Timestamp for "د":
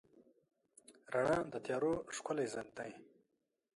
1.53-1.55